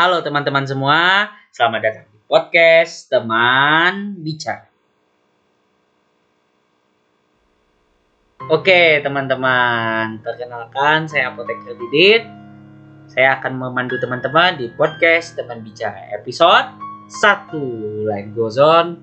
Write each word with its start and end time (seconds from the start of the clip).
Halo 0.00 0.24
teman-teman 0.24 0.64
semua, 0.64 1.28
selamat 1.52 1.80
datang 1.84 2.08
di 2.08 2.24
podcast 2.24 3.12
Teman 3.12 4.16
Bicara. 4.24 4.64
Oke 8.48 9.04
teman-teman, 9.04 10.24
perkenalkan 10.24 11.04
saya 11.04 11.28
Apoteker 11.28 11.76
Didit. 11.76 12.24
Saya 13.12 13.36
akan 13.44 13.60
memandu 13.60 14.00
teman-teman 14.00 14.56
di 14.56 14.72
podcast 14.72 15.36
Teman 15.36 15.60
Bicara 15.60 16.16
episode 16.16 16.72
1 17.20 18.08
Life 18.08 18.32
Goes 18.32 18.56
On, 18.56 18.96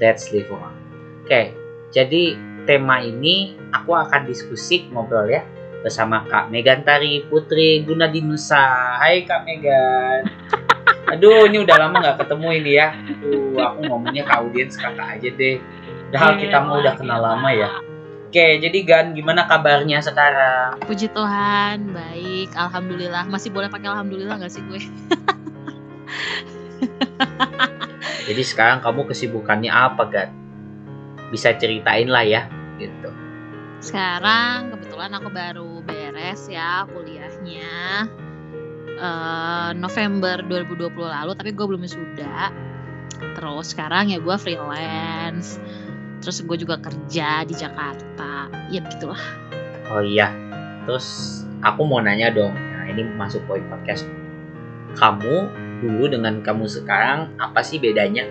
Let's 0.00 0.32
Live 0.32 0.48
On. 0.56 0.72
Oke, 1.20 1.52
jadi 1.92 2.40
tema 2.64 3.04
ini 3.04 3.60
aku 3.76 3.92
akan 3.92 4.24
diskusi 4.24 4.88
ngobrol 4.88 5.28
ya 5.28 5.44
bersama 5.80 6.24
Kak 6.28 6.52
Megan 6.52 6.84
Tari 6.84 7.24
Putri 7.24 7.84
Gunadinusa. 7.84 8.96
Hai 9.00 9.24
Kak 9.24 9.48
Megan. 9.48 10.28
Aduh, 11.10 11.48
ini 11.50 11.64
udah 11.64 11.76
lama 11.80 11.96
nggak 11.98 12.18
ketemu 12.22 12.48
ini 12.60 12.72
ya. 12.78 12.94
Aduh, 12.94 13.58
aku 13.58 13.80
ngomongnya 13.88 14.22
ke 14.28 14.32
audiens 14.36 14.76
kakak 14.78 15.18
aja 15.18 15.28
deh. 15.34 15.56
Padahal 16.10 16.32
kita 16.38 16.56
mau 16.62 16.78
udah 16.78 16.94
kenal 16.94 17.20
lama 17.22 17.50
ya. 17.50 17.70
Oke, 18.30 18.62
jadi 18.62 18.78
Gan, 18.86 19.06
gimana 19.18 19.50
kabarnya 19.50 19.98
sekarang? 20.06 20.78
Puji 20.86 21.10
Tuhan, 21.10 21.90
baik. 21.90 22.54
Alhamdulillah. 22.54 23.26
Masih 23.26 23.50
boleh 23.50 23.66
pakai 23.66 23.90
alhamdulillah 23.90 24.38
nggak 24.38 24.54
sih 24.54 24.62
gue? 24.70 24.78
Jadi 28.30 28.42
sekarang 28.46 28.78
kamu 28.86 29.10
kesibukannya 29.10 29.74
apa, 29.74 30.06
Gan? 30.06 30.30
Bisa 31.34 31.50
ceritain 31.58 32.06
lah 32.06 32.22
ya, 32.22 32.46
gitu. 32.78 33.10
Sekarang 33.82 34.78
kebetulan 34.78 35.10
aku 35.18 35.28
baru 35.34 35.69
beres 36.20 36.52
ya 36.52 36.84
kuliahnya 36.92 38.04
uh, 39.00 39.72
November 39.72 40.44
2020 40.44 40.92
lalu, 41.00 41.32
tapi 41.32 41.56
gue 41.56 41.64
belum 41.64 41.80
sudah. 41.88 42.52
Terus 43.40 43.72
sekarang 43.72 44.12
ya 44.12 44.20
gue 44.20 44.36
freelance. 44.36 45.56
Terus 46.20 46.44
gue 46.44 46.56
juga 46.60 46.76
kerja 46.76 47.48
di 47.48 47.56
Jakarta. 47.56 48.52
Ya 48.68 48.84
begitulah. 48.84 49.24
Oh 49.88 50.04
iya. 50.04 50.28
Terus 50.84 51.40
aku 51.64 51.88
mau 51.88 52.04
nanya 52.04 52.28
dong. 52.28 52.52
Nah, 52.52 52.84
ini 52.92 53.00
masuk 53.16 53.40
poin 53.48 53.64
podcast. 53.72 54.04
Kamu 55.00 55.48
dulu 55.80 56.04
dengan 56.12 56.44
kamu 56.44 56.68
sekarang 56.68 57.32
apa 57.40 57.64
sih 57.64 57.80
bedanya? 57.80 58.28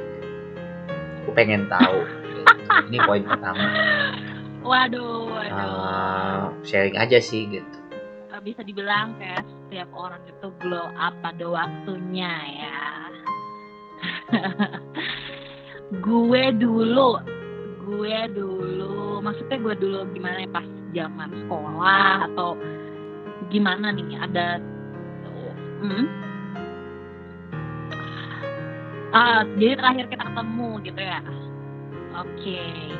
Aku 1.26 1.34
pengen 1.34 1.66
tahu. 1.66 2.06
ini 2.94 3.02
poin 3.02 3.26
pertama. 3.26 3.66
Waduh, 4.62 5.26
waduh. 5.26 5.58
Uh, 5.58 6.42
sharing 6.62 6.94
aja 6.94 7.18
sih 7.18 7.50
gitu. 7.50 7.79
Bisa 8.40 8.64
dibilang 8.64 9.20
kayak 9.20 9.44
setiap 9.44 9.90
orang 9.94 10.24
itu 10.26 10.48
glow 10.64 10.88
up 10.96 11.14
pada 11.20 11.46
waktunya 11.46 12.34
ya. 12.56 12.82
gue 16.06 16.44
dulu, 16.56 17.20
gue 17.84 18.18
dulu, 18.32 19.20
maksudnya 19.20 19.58
gue 19.60 19.76
dulu 19.76 20.00
gimana 20.16 20.46
ya 20.46 20.50
pas 20.50 20.68
zaman 20.96 21.30
sekolah 21.46 22.32
atau 22.32 22.58
gimana 23.50 23.94
nih 23.94 24.18
ada 24.18 24.62
hmm? 25.82 26.06
ah 29.14 29.42
jadi 29.58 29.74
terakhir 29.78 30.06
kita 30.14 30.24
ketemu 30.30 30.70
gitu 30.86 31.02
ya 31.02 31.20
oke 32.14 32.30
okay. 32.38 32.94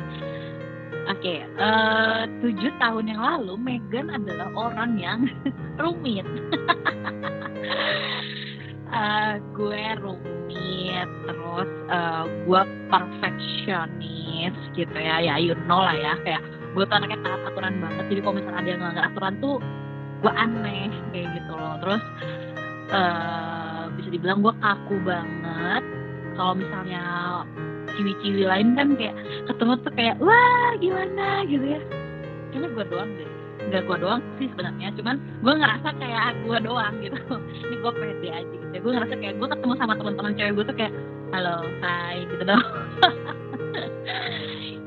Oke, 1.08 1.16
okay, 1.16 1.38
uh, 1.56 2.28
tujuh 2.44 2.72
tahun 2.76 3.08
yang 3.08 3.20
lalu 3.24 3.56
Megan 3.56 4.12
adalah 4.12 4.52
orang 4.52 5.00
yang 5.00 5.24
rumit. 5.80 6.28
uh, 8.92 9.40
gue 9.56 9.84
rumit, 9.96 11.08
terus 11.24 11.70
uh, 11.88 12.24
gue 12.44 12.62
perfeksionis 12.92 14.54
gitu 14.76 14.96
ya, 14.96 15.24
ya 15.24 15.40
you 15.40 15.56
know 15.64 15.80
lah 15.80 15.96
ya, 15.96 16.12
kayak 16.20 16.44
gue 16.76 16.84
tuh 16.84 16.96
anaknya 17.00 17.18
taat 17.24 17.40
aturan 17.48 17.74
banget. 17.80 18.04
Jadi 18.12 18.20
kalau 18.20 18.34
misalnya 18.36 18.58
ada 18.60 18.68
yang 18.68 18.80
nggak 18.84 19.08
aturan 19.16 19.34
tuh 19.40 19.56
gue 20.20 20.32
aneh 20.36 20.90
kayak 21.16 21.28
gitu 21.32 21.52
loh. 21.56 21.74
Terus 21.80 22.02
uh, 22.92 23.82
bisa 23.96 24.08
dibilang 24.12 24.44
gue 24.44 24.54
kaku 24.60 24.96
banget. 25.02 25.82
Kalau 26.36 26.54
misalnya 26.54 27.04
ciwi-ciwi 27.96 28.42
lain 28.46 28.78
kan 28.78 28.94
kayak 28.94 29.16
ketemu 29.48 29.72
tuh 29.82 29.92
kayak 29.94 30.16
wah 30.20 30.70
gimana? 30.78 31.44
gitu 31.46 31.64
ya. 31.64 31.80
Cuma 32.54 32.66
gue 32.70 32.84
doang 32.90 33.10
deh. 33.16 33.28
Nggak 33.70 33.82
gue 33.86 33.96
doang 34.00 34.22
sih 34.40 34.48
sebenarnya 34.50 34.88
cuman 34.96 35.16
gue 35.44 35.54
ngerasa 35.54 35.88
kayak 36.00 36.28
gue 36.44 36.58
doang 36.64 36.94
gitu. 37.04 37.20
Ini 37.66 37.76
gue 37.78 37.92
pede 37.92 38.28
aja 38.32 38.54
gitu. 38.54 38.76
Gue 38.80 38.92
ngerasa 38.96 39.14
kayak 39.18 39.34
gue 39.38 39.48
ketemu 39.48 39.74
sama 39.78 39.94
teman-teman 39.98 40.32
cewek 40.34 40.52
gue 40.58 40.64
tuh 40.66 40.76
kayak 40.76 40.94
halo 41.30 41.62
hai 41.78 42.26
gitu 42.26 42.42
dong 42.42 42.58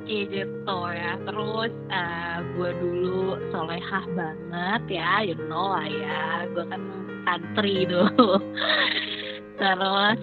gitu 0.10 0.78
ya. 0.92 1.12
Terus 1.24 1.74
uh, 1.88 2.38
gue 2.58 2.70
dulu 2.82 3.40
solehah 3.56 4.06
banget 4.12 5.00
ya 5.00 5.24
you 5.24 5.38
know 5.48 5.72
lah 5.72 5.88
ya. 5.88 6.50
Gue 6.52 6.66
kan 6.68 6.82
santri 7.24 7.88
dulu. 7.88 8.42
Terus 9.62 10.20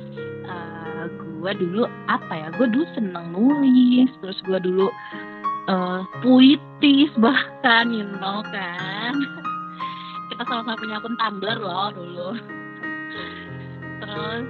gue 1.41 1.53
dulu 1.57 1.89
apa 2.13 2.33
ya 2.37 2.49
gue 2.53 2.69
dulu 2.69 2.85
seneng 2.93 3.33
nulis 3.33 4.13
terus 4.21 4.37
gue 4.45 4.61
dulu 4.61 4.93
uh, 5.71 6.01
puitis 6.21 7.11
bahkan 7.17 7.93
you 7.95 8.05
know 8.19 8.43
kan. 8.51 9.15
Kita 10.31 10.43
sama-sama 10.47 10.79
punya 10.79 10.97
akun 11.03 11.15
Tumblr 11.19 11.59
loh 11.59 11.89
dulu. 11.93 12.29
Terus 14.01 14.47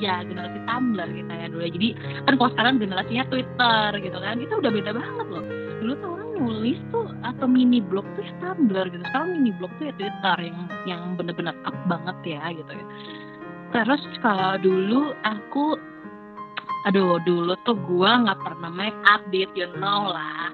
ya 0.00 0.24
generasi 0.26 0.58
Tumblr 0.66 1.08
kita 1.08 1.32
ya 1.32 1.46
dulu 1.52 1.62
jadi 1.68 1.88
kan 2.26 2.34
kalau 2.36 2.50
sekarang 2.52 2.74
generasinya 2.82 3.24
Twitter 3.28 3.88
gitu 4.02 4.18
kan 4.18 4.34
kita 4.40 4.54
udah 4.60 4.70
beda 4.70 4.90
banget 4.92 5.26
loh. 5.30 5.44
Dulu 5.82 5.92
tuh 5.98 6.10
orang 6.14 6.30
nulis 6.36 6.78
tuh 6.92 7.08
atau 7.24 7.46
mini 7.48 7.80
blog 7.80 8.04
tuh 8.14 8.22
ya 8.22 8.32
Tumblr 8.44 8.86
gitu. 8.92 9.02
Sekarang 9.08 9.28
mini 9.40 9.50
blog 9.56 9.72
tuh 9.80 9.84
ya 9.88 9.94
Twitter 9.96 10.36
yang 10.44 10.58
yang 10.84 11.00
bener-bener 11.16 11.56
up 11.64 11.76
banget 11.88 12.16
ya 12.36 12.42
gitu 12.52 12.70
ya 12.76 12.86
terus 13.72 14.02
kalau 14.20 14.60
dulu 14.60 15.16
aku 15.24 15.80
aduh 16.86 17.16
dulu 17.24 17.56
tuh 17.64 17.78
gua 17.88 18.20
nggak 18.26 18.40
pernah 18.42 18.70
make 18.70 18.96
update 19.08 19.52
you 19.56 19.68
know 19.80 20.12
lah. 20.12 20.52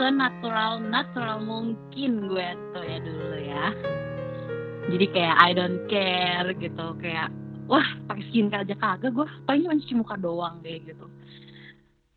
Senatural 0.00 0.80
natural 0.80 1.44
mungkin 1.44 2.26
gue 2.26 2.48
tuh 2.72 2.84
ya 2.84 2.98
dulu 3.00 3.36
ya. 3.38 3.66
Jadi 4.88 5.06
kayak 5.14 5.36
I 5.38 5.50
don't 5.54 5.80
care 5.86 6.48
gitu 6.56 6.86
kayak 6.98 7.30
wah 7.70 7.86
pakai 8.10 8.24
skincare 8.32 8.66
aja 8.66 8.74
kagak 8.76 9.14
gue 9.14 9.26
paling 9.46 9.68
cuma 9.68 9.78
cuci 9.78 9.94
muka 9.94 10.16
doang 10.18 10.58
kayak 10.64 10.90
gitu. 10.90 11.06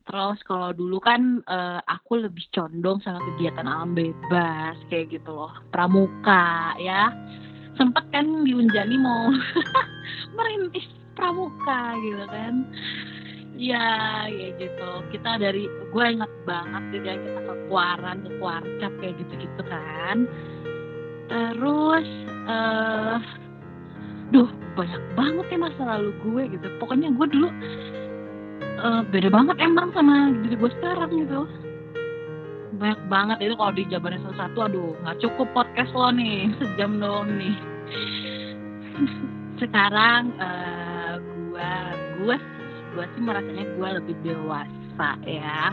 Terus 0.06 0.40
kalau 0.46 0.70
dulu 0.74 0.98
kan 1.02 1.42
uh, 1.50 1.82
aku 1.86 2.26
lebih 2.26 2.46
condong 2.54 3.02
sama 3.02 3.22
kegiatan 3.34 3.66
alam 3.66 3.94
bebas 3.94 4.78
kayak 4.90 5.18
gitu 5.22 5.34
loh. 5.34 5.54
Pramuka 5.70 6.78
ya 6.82 7.10
sempat 7.76 8.04
kan 8.12 8.26
diunjani 8.48 8.96
mau 9.00 9.32
merintis 10.38 10.88
pramuka 11.16 11.96
gitu 12.04 12.26
kan. 12.28 12.54
Ya 13.56 14.28
ya 14.28 14.52
gitu. 14.60 14.90
Kita 15.16 15.40
dari 15.40 15.68
gue 15.68 16.06
ingat 16.06 16.32
banget 16.44 16.84
gitu 16.92 17.06
ya 17.08 17.16
kita 17.16 17.40
ke 17.40 17.54
kuaran 17.72 18.18
ke 18.28 18.88
kayak 19.00 19.16
gitu 19.20 19.34
gitu 19.40 19.62
kan. 19.68 20.28
Terus 21.32 22.08
uh, 22.52 23.18
duh 24.34 24.50
banyak 24.76 25.04
banget 25.16 25.46
ya 25.56 25.58
masa 25.60 25.82
lalu 25.88 26.12
gue 26.20 26.44
gitu. 26.60 26.68
Pokoknya 26.84 27.12
gue 27.16 27.28
dulu 27.32 27.48
uh, 28.84 29.02
beda 29.08 29.30
banget 29.32 29.56
emang 29.64 29.92
sama 29.96 30.36
diri 30.44 30.56
gue 30.60 30.72
sekarang 30.80 31.12
gitu 31.16 31.48
banyak 32.78 33.02
banget. 33.08 33.38
Itu 33.44 33.54
kalau 33.58 33.74
dijabarin 33.74 34.22
satu-satu 34.24 34.60
aduh 34.72 34.92
nggak 35.04 35.20
cukup 35.24 35.48
podcast 35.56 35.92
lo 35.96 36.12
nih. 36.12 36.52
Sejam 36.60 37.00
doang 37.00 37.30
nih. 37.36 37.56
Sekarang 39.62 40.36
uh, 40.38 41.16
gue 41.20 41.72
gue 42.22 42.38
gue 42.96 43.06
sih 43.16 43.22
merasanya 43.24 43.66
gue 43.76 43.90
lebih 44.04 44.16
dewasa 44.24 45.10
ya. 45.28 45.72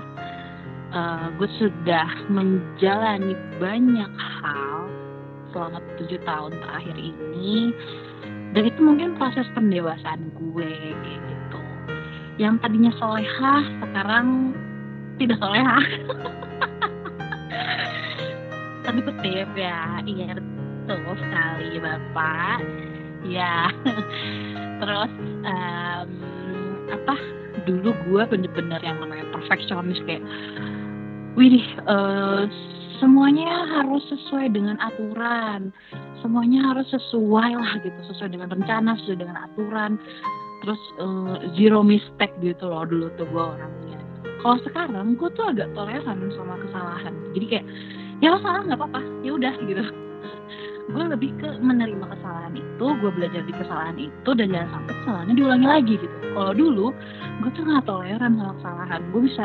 Uh, 0.92 1.32
gue 1.40 1.48
sudah 1.56 2.08
menjalani 2.28 3.32
banyak 3.56 4.12
hal 4.20 4.92
selama 5.52 5.80
tujuh 6.00 6.20
tahun 6.24 6.52
terakhir 6.62 6.96
ini. 6.96 7.72
Dan 8.52 8.68
itu 8.68 8.80
mungkin 8.84 9.16
proses 9.16 9.48
pendewasaan 9.56 10.28
gue 10.36 10.72
gitu. 11.00 11.60
Yang 12.36 12.54
tadinya 12.60 12.92
solehah 13.00 13.64
sekarang 13.80 14.52
tidak 15.16 15.38
solehah 15.40 15.84
tapi 18.82 18.98
kutip 19.08 19.48
ya 19.54 20.02
iya 20.04 20.36
betul 20.36 21.14
sekali 21.16 21.78
bapak. 21.78 22.58
Ya 23.22 23.70
terus 24.82 25.12
um, 25.46 26.10
apa? 26.90 27.16
Dulu 27.62 27.94
gue 28.10 28.22
bener-bener 28.26 28.82
yang 28.82 28.98
namanya 28.98 29.22
perfeksionis 29.30 30.02
kayak 30.02 30.20
wih 31.38 31.62
uh, 31.86 32.44
semuanya 32.98 33.48
harus 33.78 34.02
sesuai 34.10 34.50
dengan 34.50 34.76
aturan. 34.82 35.70
Semuanya 36.20 36.74
harus 36.74 36.86
sesuai 36.90 37.50
lah 37.54 37.72
gitu. 37.86 37.98
Sesuai 38.10 38.34
dengan 38.34 38.50
rencana 38.50 38.98
sesuai 39.02 39.18
dengan 39.22 39.38
aturan. 39.46 39.96
Terus 40.66 40.82
uh, 40.98 41.38
zero 41.54 41.86
mistake 41.86 42.34
gitu 42.42 42.66
loh 42.66 42.86
dulu 42.86 43.10
tuh 43.14 43.26
gue 43.30 43.44
orangnya 43.56 44.02
kalau 44.42 44.58
sekarang 44.66 45.14
gue 45.14 45.30
tuh 45.38 45.54
agak 45.54 45.70
toleran 45.78 46.18
sama 46.34 46.58
kesalahan. 46.58 47.14
Jadi 47.30 47.46
kayak 47.46 47.66
ya 48.18 48.34
lo 48.34 48.38
salah 48.42 48.66
nggak 48.66 48.78
apa-apa. 48.78 49.00
Ya 49.22 49.38
udah 49.38 49.54
gitu. 49.62 49.82
Gue 50.90 51.04
lebih 51.06 51.30
ke 51.38 51.48
menerima 51.62 52.02
kesalahan 52.10 52.58
itu 52.58 52.86
gue 52.98 53.10
belajar 53.14 53.42
di 53.46 53.54
kesalahan 53.54 53.96
itu 54.02 54.30
dan 54.34 54.50
jangan 54.50 54.70
sampai 54.74 54.94
kesalahannya 54.98 55.34
diulangi 55.38 55.66
lagi 55.70 55.94
gitu. 55.94 56.16
Kalau 56.34 56.52
dulu 56.58 56.86
gue 57.46 57.50
tuh 57.54 57.62
nggak 57.62 57.86
toleran 57.86 58.32
sama 58.34 58.52
kesalahan. 58.58 59.00
Gue 59.14 59.20
bisa 59.30 59.44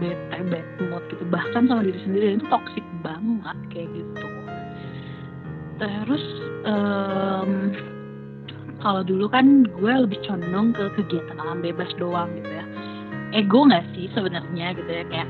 bete 0.00 0.38
bad 0.48 0.66
mood 0.80 1.04
gitu. 1.12 1.24
Bahkan 1.28 1.62
sama 1.68 1.80
diri 1.84 2.00
sendiri 2.00 2.40
itu 2.40 2.46
toxic 2.48 2.84
banget 3.04 3.58
kayak 3.68 3.88
gitu. 3.92 4.26
Terus 5.76 6.24
um, 6.64 7.52
kalau 8.80 9.04
dulu 9.04 9.28
kan 9.28 9.68
gue 9.68 9.92
lebih 9.92 10.18
condong 10.24 10.72
ke 10.72 10.88
kegiatan 10.96 11.36
alam 11.36 11.60
bebas 11.60 11.92
doang 12.00 12.32
gitu 12.32 12.48
ya 12.48 12.71
ego 13.32 13.68
nggak 13.68 13.84
sih 13.96 14.08
sebenarnya 14.12 14.76
gitu 14.76 14.90
ya? 14.90 15.04
Kayak 15.08 15.28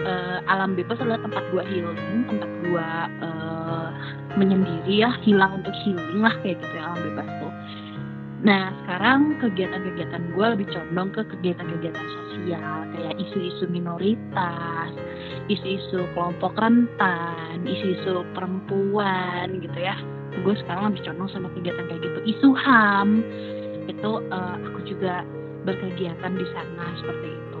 uh, 0.00 0.38
alam 0.48 0.72
bebas 0.72 0.98
adalah 1.00 1.20
tempat 1.20 1.44
gue 1.52 1.62
healing 1.68 2.24
tempat 2.28 2.50
gue 2.64 2.88
uh, 3.22 3.88
menyendiri 4.40 5.04
ya 5.04 5.10
hilang 5.20 5.60
untuk 5.60 5.74
healing 5.84 6.20
lah 6.24 6.34
kayak 6.40 6.58
gitu 6.60 6.74
ya 6.74 6.82
alam 6.88 7.00
bebas 7.00 7.28
tuh. 7.40 7.52
Nah 8.42 8.64
sekarang 8.82 9.20
kegiatan-kegiatan 9.38 10.22
gue 10.34 10.46
lebih 10.58 10.66
condong 10.72 11.14
ke 11.14 11.22
kegiatan-kegiatan 11.36 12.06
sosial 12.18 12.78
kayak 12.96 13.14
isu-isu 13.20 13.70
minoritas 13.70 14.90
isu-isu 15.50 16.06
kelompok 16.14 16.54
rentan 16.58 17.62
isu-isu 17.66 18.26
perempuan 18.34 19.62
gitu 19.62 19.78
ya. 19.78 19.94
Gue 20.42 20.56
sekarang 20.64 20.90
lebih 20.90 21.06
condong 21.06 21.28
sama 21.30 21.48
kegiatan 21.54 21.84
kayak 21.86 22.02
gitu. 22.02 22.18
Isu 22.24 22.48
ham 22.56 23.20
itu 23.90 24.10
uh, 24.30 24.56
aku 24.58 24.80
juga 24.86 25.26
berkegiatan 25.62 26.32
di 26.34 26.46
sana 26.52 26.84
seperti 26.98 27.28
itu. 27.30 27.60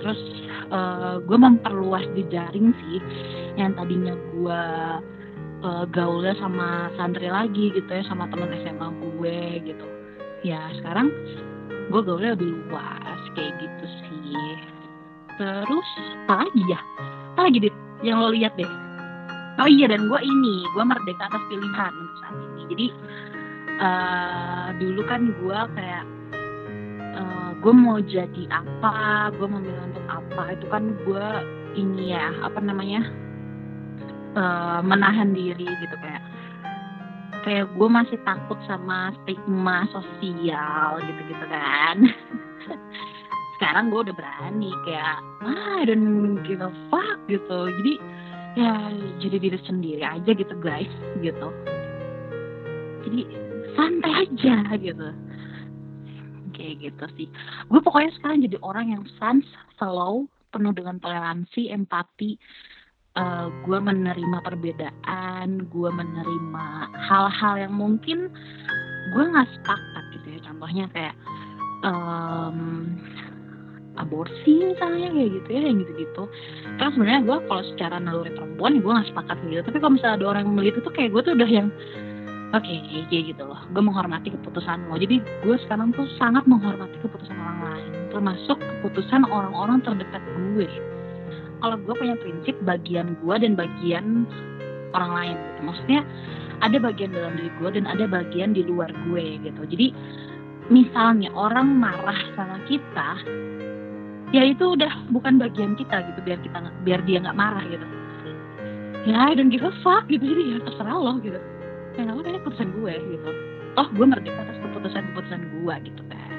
Terus 0.00 0.20
uh, 0.72 1.20
gue 1.20 1.38
memperluas 1.38 2.06
jejaring 2.16 2.72
sih 2.72 2.98
yang 3.60 3.76
tadinya 3.76 4.16
gue 4.32 4.62
uh, 5.64 5.84
gaulnya 5.92 6.34
sama 6.40 6.88
santri 6.96 7.28
lagi 7.28 7.74
gitu 7.74 7.88
ya 7.90 8.02
sama 8.08 8.26
teman 8.32 8.50
SMA 8.64 8.88
gue 8.96 9.38
gitu. 9.68 9.86
Ya 10.46 10.72
sekarang 10.80 11.12
gue 11.92 12.00
gaulnya 12.00 12.32
lebih 12.38 12.48
luas 12.68 13.20
kayak 13.36 13.52
gitu 13.60 13.86
sih. 14.08 14.56
Terus 15.36 15.88
apa 16.28 16.44
lagi 16.48 16.62
ya? 16.68 16.80
Apa 17.36 17.40
lagi 17.48 17.58
dit? 17.68 17.74
Yang 18.00 18.16
lo 18.16 18.28
lihat 18.32 18.52
deh. 18.56 18.72
Oh 19.60 19.68
iya 19.68 19.92
dan 19.92 20.08
gue 20.08 20.20
ini 20.24 20.64
gue 20.72 20.84
merdeka 20.84 21.28
atas 21.28 21.42
pilihan 21.52 21.92
untuk 21.92 22.16
saat 22.24 22.36
ini. 22.40 22.62
Jadi 22.72 22.86
uh, 23.76 24.68
dulu 24.80 25.02
kan 25.04 25.20
gue 25.36 25.58
kayak 25.76 26.04
gue 27.60 27.72
mau 27.76 28.00
jadi 28.00 28.42
apa 28.48 29.28
gue 29.36 29.44
mau 29.44 29.60
memilih 29.60 29.84
untuk 29.92 30.04
apa 30.08 30.56
itu 30.56 30.66
kan 30.72 30.96
gue 31.04 31.26
ini 31.76 32.16
ya 32.16 32.32
apa 32.40 32.56
namanya 32.56 33.04
uh, 34.32 34.80
menahan 34.80 35.36
diri 35.36 35.68
gitu 35.68 35.96
kayak 36.00 36.24
kayak 37.44 37.66
gue 37.76 37.88
masih 37.88 38.16
takut 38.24 38.56
sama 38.64 39.12
stigma 39.22 39.84
sosial 39.92 41.00
gitu 41.04 41.20
gitu 41.28 41.46
kan. 41.48 41.96
Sekarang 43.56 43.92
gue 43.92 44.08
udah 44.08 44.16
berani 44.16 44.72
kayak 44.88 45.20
ah, 45.44 45.80
I 45.80 45.84
don't 45.84 46.40
give 46.48 46.64
a 46.64 46.72
fuck 46.88 47.20
gitu. 47.28 47.68
Jadi 47.80 47.94
ya 48.56 48.72
jadi 49.20 49.36
diri 49.36 49.58
sendiri 49.68 50.00
aja 50.04 50.30
gitu 50.32 50.54
guys 50.64 50.92
gitu. 51.20 51.48
Jadi 53.04 53.20
santai 53.76 54.28
aja 54.28 54.56
gitu 54.80 55.08
kayak 56.60 56.76
gitu 56.84 57.04
sih. 57.16 57.28
Gue 57.72 57.80
pokoknya 57.80 58.12
sekarang 58.20 58.44
jadi 58.44 58.60
orang 58.60 58.86
yang 58.92 59.02
sans 59.16 59.48
slow 59.80 60.28
penuh 60.52 60.76
dengan 60.76 61.00
toleransi 61.00 61.72
empati. 61.72 62.36
Uh, 63.18 63.50
gue 63.66 63.74
menerima 63.82 64.38
perbedaan 64.46 65.66
gue 65.66 65.90
menerima 65.90 66.66
hal-hal 66.94 67.54
yang 67.58 67.74
mungkin 67.74 68.30
gue 69.10 69.24
nggak 69.24 69.50
sepakat 69.56 70.04
gitu 70.14 70.26
ya. 70.36 70.40
Contohnya 70.46 70.84
kayak 70.94 71.16
um, 71.82 72.86
aborsi 73.98 74.72
misalnya 74.72 75.10
kayak 75.10 75.30
gitu 75.42 75.48
ya 75.50 75.62
yang 75.66 75.76
gitu-gitu. 75.82 76.22
Kan 76.78 76.88
sebenarnya 76.94 77.22
gue 77.26 77.36
kalau 77.50 77.62
secara 77.74 77.96
naluri 77.98 78.32
perempuan 78.32 78.80
gue 78.80 78.92
gak 78.92 79.08
sepakat 79.12 79.36
gitu. 79.48 79.62
Tapi 79.66 79.76
kalau 79.82 79.92
misalnya 79.98 80.16
ada 80.22 80.26
orang 80.30 80.42
yang 80.46 80.54
melihat 80.56 80.76
itu 80.80 80.90
kayak 80.94 81.10
gue 81.12 81.22
tuh 81.26 81.34
udah 81.36 81.50
yang 81.50 81.68
oke 82.50 82.66
okay, 82.66 83.20
gitu 83.30 83.42
loh. 83.46 83.58
Gue 83.70 83.82
menghormati 83.82 84.34
keputusan 84.34 84.90
lo. 84.90 84.98
Jadi 84.98 85.22
gue 85.46 85.56
sekarang 85.66 85.94
tuh 85.94 86.06
sangat 86.18 86.42
menghormati 86.50 86.98
keputusan 87.02 87.36
orang 87.38 87.60
lain 87.62 87.90
termasuk 88.10 88.58
keputusan 88.58 89.22
orang-orang 89.30 89.78
terdekat 89.86 90.22
gue. 90.34 90.68
Kalau 91.60 91.76
gue 91.78 91.94
punya 91.94 92.16
prinsip 92.18 92.56
bagian 92.66 93.14
gue 93.22 93.34
dan 93.38 93.52
bagian 93.54 94.26
orang 94.96 95.12
lain 95.14 95.36
gitu. 95.38 95.60
Maksudnya 95.62 96.00
ada 96.60 96.76
bagian 96.82 97.10
dalam 97.14 97.32
diri 97.38 97.50
gue 97.62 97.70
dan 97.78 97.84
ada 97.86 98.04
bagian 98.10 98.50
di 98.52 98.62
luar 98.66 98.90
gue 99.06 99.24
gitu. 99.46 99.62
Jadi 99.70 99.86
misalnya 100.68 101.30
orang 101.34 101.70
marah 101.78 102.18
sama 102.34 102.58
kita 102.66 103.10
ya 104.30 104.46
itu 104.46 104.78
udah 104.78 105.10
bukan 105.10 105.42
bagian 105.42 105.74
kita 105.74 106.06
gitu 106.06 106.20
biar 106.22 106.38
kita 106.38 106.58
biar 106.86 107.00
dia 107.06 107.22
nggak 107.22 107.38
marah 107.38 107.62
gitu. 107.70 107.86
Ya 109.06 109.30
I 109.30 109.38
don't 109.38 109.48
give 109.48 109.62
a 109.62 109.72
fuck 109.86 110.10
gitu. 110.10 110.26
Jadi 110.26 110.42
ya 110.50 110.58
terserah 110.66 110.98
lo 110.98 111.14
gitu 111.22 111.38
ya 112.00 112.08
nggak 112.08 112.16
apa 112.16 112.40
keputusan 112.40 112.68
gue 112.80 112.92
gitu. 113.12 113.30
Oh 113.76 113.86
gue 113.92 114.06
merdeka 114.08 114.40
atas 114.40 114.56
keputusan 114.64 115.02
keputusan 115.12 115.40
gue 115.52 115.74
gitu 115.84 116.02
kan. 116.08 116.32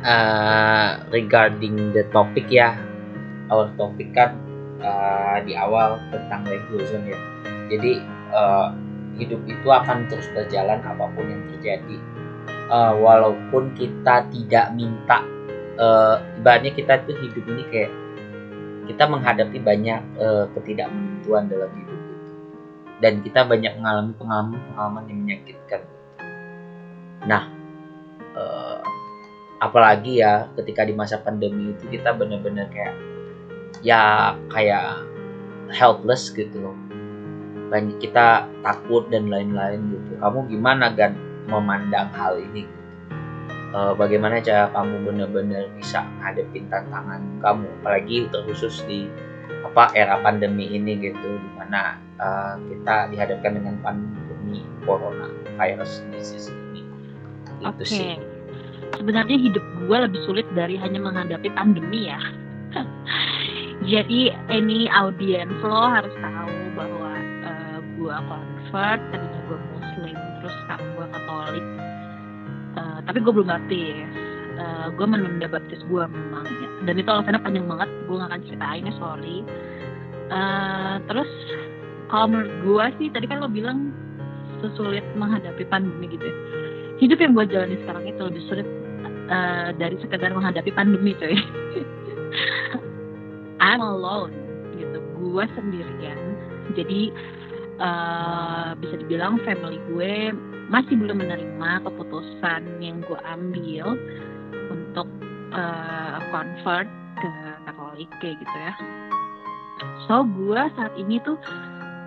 Uh, 0.00 0.90
regarding 1.12 1.92
the 1.92 2.08
topic 2.08 2.48
ya. 2.48 2.80
Our 3.52 3.68
topik 3.76 4.16
kan 4.16 4.40
uh, 4.80 5.44
di 5.44 5.52
awal 5.52 6.00
tentang 6.08 6.48
legalism 6.48 7.04
ya. 7.04 7.20
Jadi 7.68 8.00
uh, 8.32 8.72
hidup 9.20 9.44
itu 9.44 9.68
akan 9.68 10.08
terus 10.08 10.24
berjalan 10.32 10.80
apa 10.80 11.04
pun 11.12 11.24
yang 11.28 11.44
terjadi. 11.52 11.96
Uh, 12.72 12.96
walaupun 12.96 13.72
kita 13.76 14.24
tidak 14.28 14.72
minta 14.76 15.24
uh, 15.76 16.20
ibaratnya 16.40 16.72
kita 16.72 17.00
tuh 17.04 17.16
hidup 17.16 17.44
ini 17.48 17.64
kayak 17.68 17.92
kita 18.88 19.04
menghadapi 19.04 19.60
banyak 19.60 20.00
uh, 20.16 20.48
ketidakmenentuan 20.56 21.48
dalam 21.48 21.68
hidup. 21.76 21.97
Dan 22.98 23.22
kita 23.22 23.46
banyak 23.46 23.72
mengalami 23.78 24.12
pengalaman-pengalaman 24.18 25.04
yang 25.06 25.18
menyakitkan. 25.26 25.82
Nah 27.26 27.42
uh, 28.34 28.82
apalagi 29.62 30.22
ya 30.22 30.50
ketika 30.58 30.86
di 30.86 30.94
masa 30.94 31.18
pandemi 31.22 31.74
itu 31.74 31.84
kita 31.90 32.14
benar-benar 32.14 32.70
kayak 32.70 32.94
ya 33.82 34.34
kayak 34.50 35.02
helpless 35.70 36.30
gitu. 36.34 36.58
Loh 36.58 36.78
banyak 37.68 38.00
kita 38.00 38.48
takut 38.64 39.06
dan 39.12 39.28
lain-lain 39.28 39.92
gitu. 39.92 40.16
Kamu 40.18 40.48
gimana 40.48 40.90
gan 40.96 41.14
memandang 41.46 42.08
hal 42.16 42.40
ini? 42.40 42.64
Uh, 43.68 43.92
bagaimana 43.92 44.40
cara 44.40 44.72
kamu 44.72 45.04
benar-benar 45.04 45.68
bisa 45.76 46.00
menghadapi 46.00 46.64
tantangan 46.72 47.20
kamu? 47.44 47.68
Apalagi 47.84 48.16
terkhusus 48.32 48.80
di 48.88 49.04
apa 49.68 49.92
era 49.92 50.16
pandemi 50.24 50.72
ini 50.72 50.96
gitu 50.96 51.36
di 51.36 51.50
mana 51.60 52.00
uh, 52.20 52.54
kita 52.58 52.96
dihadapkan 53.14 53.52
dengan 53.58 53.74
pandemi 53.82 54.62
corona 54.84 55.30
virus 55.58 56.02
disease 56.14 56.50
ini. 56.50 56.82
Itu 57.62 57.82
okay. 57.82 57.86
sih. 57.86 58.14
Sebenarnya 58.98 59.36
hidup 59.38 59.64
gue 59.86 59.98
lebih 59.98 60.20
sulit 60.26 60.46
dari 60.54 60.74
hanya 60.78 60.98
menghadapi 61.02 61.48
pandemi 61.54 62.10
ya. 62.10 62.20
Jadi 63.92 64.34
ini 64.50 64.90
audiens 64.90 65.54
lo 65.62 65.86
harus 65.86 66.12
tahu 66.18 66.54
bahwa 66.74 67.12
uh, 67.46 67.78
gue 67.96 68.16
convert 68.26 69.00
tadinya 69.14 69.40
gue 69.46 69.58
muslim 69.72 70.18
terus 70.42 70.54
sekarang 70.66 70.88
gue 70.98 71.06
katolik. 71.14 71.66
Tapi 73.08 73.24
gue 73.24 73.32
belum 73.32 73.48
baptis. 73.48 74.12
Uh, 74.60 74.92
gue 74.92 75.06
menunda 75.08 75.46
baptis 75.48 75.80
gue 75.86 76.02
memang 76.10 76.42
ya. 76.44 76.68
dan 76.90 76.98
itu 76.98 77.06
alasannya 77.06 77.40
panjang 77.46 77.66
banget 77.70 77.88
gue 78.10 78.16
gak 78.18 78.28
akan 78.28 78.42
ceritain 78.44 78.84
ya 78.84 78.94
sorry. 79.00 79.36
Uh, 80.28 80.94
terus 81.08 81.30
kalau 82.08 82.26
menurut 82.28 82.52
gue 82.64 82.84
sih 83.00 83.08
tadi 83.12 83.26
kan 83.28 83.44
lo 83.44 83.48
bilang 83.48 83.92
sesulit 84.64 85.04
menghadapi 85.14 85.64
pandemi 85.68 86.08
gitu 86.10 86.24
ya. 86.24 86.36
Hidup 86.98 87.18
yang 87.22 87.32
gue 87.36 87.46
jalani 87.46 87.76
sekarang 87.84 88.04
itu 88.10 88.22
lebih 88.26 88.42
sulit 88.50 88.66
uh, 89.30 89.70
dari 89.76 89.94
sekedar 90.02 90.34
menghadapi 90.34 90.72
pandemi 90.74 91.14
coy. 91.14 91.34
I'm 93.64 93.84
alone 93.84 94.34
gitu. 94.74 94.98
Gue 95.20 95.44
sendirian 95.54 96.18
jadi 96.74 97.12
uh, 97.80 98.70
bisa 98.76 98.94
dibilang 99.00 99.40
family 99.46 99.78
gue 99.94 100.34
masih 100.68 101.00
belum 101.00 101.24
menerima 101.24 101.70
keputusan 101.86 102.82
yang 102.82 103.00
gue 103.04 103.20
ambil 103.24 103.96
untuk 104.68 105.08
uh, 105.56 106.18
convert 106.28 106.88
ke 107.18 107.30
Katolik 107.64 108.10
kayak 108.20 108.36
gitu 108.40 108.56
ya. 108.56 108.72
So 110.06 110.26
gue 110.26 110.60
saat 110.76 110.92
ini 110.98 111.22
tuh 111.24 111.38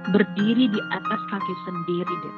berdiri 0.09 0.65
di 0.65 0.81
atas 0.89 1.21
kaki 1.29 1.53
sendiri 1.69 2.15
deh. 2.25 2.37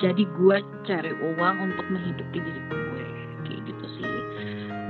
Jadi 0.00 0.24
gue 0.24 0.56
cari 0.88 1.12
uang 1.12 1.56
untuk 1.60 1.86
menghidupi 1.92 2.38
diri 2.40 2.62
gue. 2.72 3.04
Kayak 3.44 3.60
gitu 3.68 3.86
sih. 4.00 4.08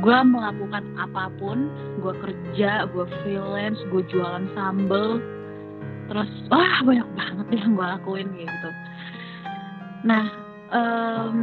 Gue 0.01 0.19
melakukan 0.23 0.85
apa 0.97 1.29
pun 1.37 1.67
gue 2.01 2.15
kerja 2.23 2.87
gue 2.95 3.05
freelance 3.21 3.81
gue 3.91 4.03
jualan 4.07 4.47
sambel. 4.55 5.19
Terus 6.07 6.31
wah 6.49 6.79
banyak 6.87 7.09
banget 7.19 7.47
yang 7.59 7.75
gue 7.75 7.87
lakuin 7.87 8.29
kayak 8.31 8.49
gitu. 8.49 8.71
Nah 10.07 10.27
um, 10.71 11.39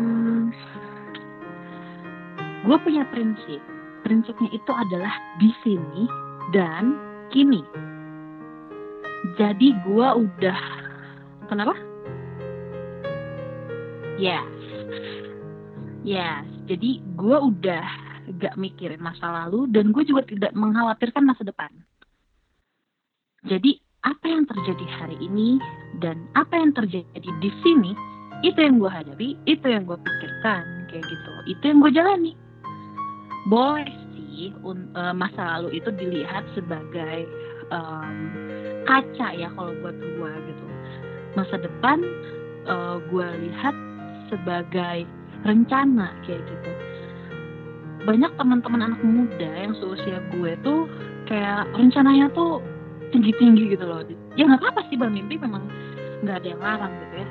gue 2.64 2.78
punya 2.82 3.04
prinsip. 3.12 3.60
Prinsipnya 4.04 4.52
itu 4.52 4.72
adalah 4.72 5.14
di 5.40 5.52
sini 5.64 6.08
dan 6.52 6.96
kini 7.32 7.64
jadi 9.40 9.68
gue 9.88 10.08
udah 10.28 10.60
kenapa? 11.48 11.74
Yes. 14.20 14.52
Yes. 16.04 16.44
Jadi 16.68 17.00
gue 17.16 17.38
udah 17.40 17.86
gak 18.40 18.56
mikirin 18.60 19.00
masa 19.04 19.32
lalu 19.44 19.68
dan 19.72 19.96
gue 19.96 20.04
juga 20.04 20.28
tidak 20.28 20.52
mengkhawatirkan 20.56 21.24
masa 21.24 21.44
depan. 21.48 21.72
Jadi 23.48 23.80
apa 24.04 24.26
yang 24.28 24.44
terjadi 24.48 24.86
hari 25.00 25.18
ini 25.20 25.60
dan 26.04 26.28
apa 26.36 26.60
yang 26.60 26.76
terjadi 26.76 27.30
di 27.40 27.52
sini 27.64 27.96
itu 28.44 28.60
yang 28.60 28.80
gue 28.80 28.92
hadapi 28.92 29.40
itu 29.48 29.66
yang 29.68 29.88
gue 29.88 29.96
pikirkan 29.96 30.64
kayak 30.92 31.04
gitu. 31.08 31.32
Itu 31.48 31.64
yang 31.64 31.80
gue 31.80 31.92
jalani. 31.96 32.34
Boleh 33.48 33.92
sih 34.16 34.52
uh, 34.64 35.16
masa 35.16 35.60
lalu 35.60 35.80
itu 35.80 35.92
dilihat 35.96 36.44
sebagai 36.56 37.28
um, 37.72 38.16
kaca 38.86 39.28
ya 39.36 39.50
kalau 39.54 39.72
buat 39.82 39.96
gue 39.98 40.32
gitu. 40.50 40.64
Masa 41.34 41.56
depan 41.58 42.04
uh, 42.70 43.02
gue 43.10 43.28
lihat 43.50 43.76
sebagai 44.30 45.08
rencana 45.44 46.14
kayak 46.24 46.42
gitu. 46.46 46.72
Banyak 48.04 48.36
teman-teman 48.36 48.92
anak 48.92 49.02
muda 49.02 49.50
yang 49.56 49.74
seusia 49.80 50.20
gue 50.36 50.52
tuh 50.62 50.88
kayak 51.28 51.68
rencananya 51.76 52.28
tuh 52.36 52.60
tinggi-tinggi 53.16 53.76
gitu 53.76 53.86
loh. 53.88 54.04
Ya 54.36 54.48
nggak 54.48 54.60
apa-apa 54.60 54.82
sih 54.92 55.00
bermimpi 55.00 55.40
memang 55.40 55.64
nggak 56.24 56.44
ada 56.44 56.48
yang 56.48 56.62
larang 56.62 56.94
gitu 57.00 57.16
ya. 57.24 57.28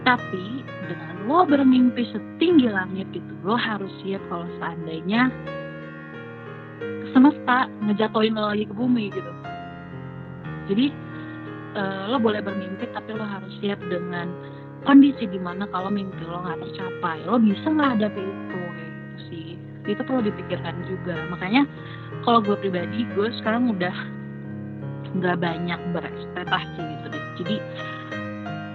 Tapi 0.00 0.44
dengan 0.90 1.16
lo 1.28 1.46
bermimpi 1.46 2.02
setinggi 2.10 2.66
langit 2.66 3.06
gitu 3.14 3.32
lo 3.46 3.54
harus 3.54 3.90
siap 4.02 4.18
kalau 4.26 4.48
seandainya 4.58 5.30
semesta 7.14 7.70
ngejatoin 7.86 8.34
lo 8.34 8.50
lagi 8.50 8.66
ke 8.66 8.74
bumi 8.74 9.12
gitu 9.14 9.32
jadi 10.70 10.86
uh, 11.74 12.02
lo 12.14 12.22
boleh 12.22 12.38
bermimpi 12.38 12.86
tapi 12.94 13.10
lo 13.10 13.26
harus 13.26 13.50
siap 13.58 13.82
dengan 13.90 14.30
kondisi 14.86 15.26
di 15.28 15.36
mana 15.36 15.66
kalau 15.68 15.90
mimpi 15.90 16.22
lo 16.24 16.40
nggak 16.40 16.62
tercapai 16.62 17.26
lo 17.26 17.36
bisa 17.42 17.66
nggak 17.66 17.90
ada 18.00 18.08
itu 18.14 18.60
gitu 18.78 19.16
sih. 19.28 19.48
Itu 19.88 20.00
perlu 20.06 20.22
dipikirkan 20.24 20.86
juga. 20.86 21.18
Makanya 21.28 21.66
kalau 22.22 22.40
gue 22.44 22.56
pribadi 22.56 23.04
gue 23.18 23.28
sekarang 23.42 23.74
udah 23.74 23.94
nggak 25.18 25.36
banyak 25.42 25.80
berekspektasi 25.90 26.80
gitu 26.80 27.06
deh. 27.10 27.24
Jadi 27.42 27.56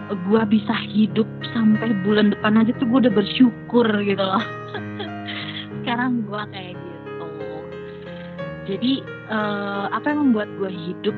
gue 0.06 0.42
bisa 0.52 0.76
hidup 0.94 1.26
sampai 1.56 1.96
bulan 2.06 2.36
depan 2.36 2.62
aja 2.62 2.76
tuh 2.78 2.86
gue 2.92 3.10
udah 3.10 3.14
bersyukur 3.14 3.88
gitu 4.04 4.22
loh. 4.22 4.46
Sekarang 5.82 6.26
gue 6.28 6.42
kayak 6.54 6.76
gitu. 6.76 7.28
Jadi 8.66 8.92
uh, 9.30 9.94
apa 9.94 10.06
yang 10.10 10.30
membuat 10.30 10.50
gue 10.58 10.72
hidup 10.74 11.16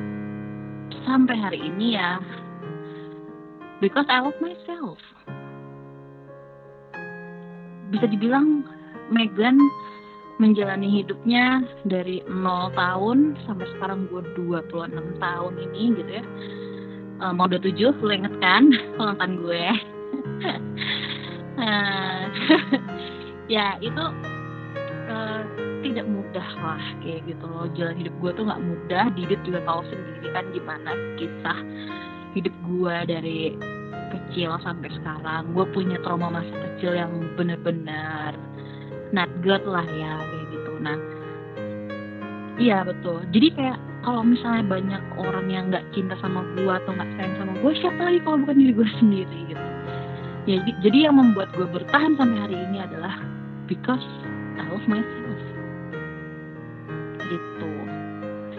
sampai 1.06 1.36
hari 1.38 1.58
ini 1.62 1.94
ya. 1.98 2.18
Because 3.78 4.06
I 4.10 4.22
love 4.22 4.38
myself. 4.42 4.98
Bisa 7.94 8.10
dibilang 8.10 8.66
Megan 9.14 9.56
menjalani 10.38 11.02
hidupnya 11.02 11.62
dari 11.86 12.22
0 12.26 12.74
tahun 12.74 13.38
sampai 13.46 13.66
sekarang 13.78 14.06
gue 14.10 14.22
26 14.38 15.18
tahun 15.18 15.54
ini 15.70 15.82
gitu 15.98 16.10
ya. 16.22 16.24
Uh, 17.18 17.34
mau 17.34 17.50
27 17.50 17.98
lo 17.98 18.12
inget 18.14 18.34
kan? 18.38 18.70
Ulang 19.02 19.42
gue. 19.42 19.64
Uh, 21.58 22.22
ya 23.54 23.74
itu 23.80 24.04
uh, 25.08 25.42
tidak 25.82 26.06
mudah 26.06 26.48
lah 26.62 26.82
kayak 27.02 27.24
gitu 27.26 27.44
loh. 27.46 27.66
Jalan 27.74 27.96
hidup 27.98 28.14
gue 28.20 28.30
tuh 28.34 28.44
nggak 28.46 28.62
mudah 28.62 29.04
Didit 29.14 29.40
juga 29.46 29.60
tahu 29.64 29.80
sendiri 29.88 30.28
kan 30.34 30.44
gimana 30.52 30.90
kisah 31.18 31.58
hidup 32.36 32.54
gue 32.68 32.96
dari 33.08 33.40
kecil 34.08 34.56
sampai 34.62 34.88
sekarang. 34.92 35.52
Gue 35.52 35.64
punya 35.72 35.96
trauma 36.02 36.32
masa 36.40 36.52
kecil 36.52 36.96
yang 36.96 37.12
bener-bener 37.36 38.34
not 39.12 39.30
good 39.40 39.62
lah 39.64 39.84
ya 39.84 40.12
kayak 40.20 40.46
gitu. 40.52 40.72
Nah 40.82 40.98
iya 42.60 42.82
betul. 42.84 43.24
Jadi 43.30 43.48
kayak 43.54 43.78
kalau 44.06 44.22
misalnya 44.22 44.64
banyak 44.64 45.02
orang 45.20 45.46
yang 45.50 45.64
nggak 45.68 45.84
cinta 45.92 46.14
sama 46.22 46.46
gue 46.56 46.70
atau 46.70 46.90
nggak 46.94 47.10
sayang 47.18 47.34
sama 47.38 47.52
gue 47.60 47.72
siapa 47.76 48.00
lagi 48.00 48.18
kalau 48.22 48.36
bukan 48.42 48.56
diri 48.56 48.72
gue 48.72 48.88
sendiri 48.98 49.38
gitu. 49.52 49.66
Ya 50.48 50.64
jadi 50.80 51.10
yang 51.10 51.20
membuat 51.20 51.52
gue 51.54 51.68
bertahan 51.68 52.16
sampai 52.16 52.38
hari 52.40 52.56
ini 52.56 52.80
adalah 52.80 53.20
because 53.68 54.04
I 54.56 54.64
love 54.72 54.86
myself 54.88 55.37
gitu. 57.28 57.70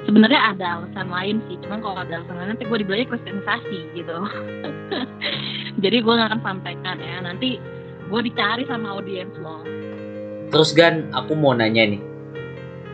Sebenarnya 0.07 0.55
ada 0.55 0.65
alasan 0.81 1.07
lain 1.11 1.37
sih 1.45 1.57
cuman 1.61 1.79
kalau 1.83 1.97
ada 2.01 2.21
alasan 2.21 2.37
lain 2.39 2.49
nanti 2.55 2.65
gue 2.65 2.77
dibilangnya 2.81 3.07
kristenisasi 3.13 3.79
gitu. 3.93 4.17
Jadi 5.83 5.97
gue 6.01 6.13
gak 6.13 6.29
akan 6.33 6.41
sampaikan 6.41 6.97
ya 6.97 7.21
nanti 7.21 7.59
gue 8.09 8.19
dicari 8.25 8.63
sama 8.65 8.97
audiens 8.97 9.33
lo. 9.37 9.61
Terus 10.49 10.73
Gan 10.73 11.13
aku 11.13 11.37
mau 11.37 11.53
nanya 11.53 11.93
nih. 11.93 12.01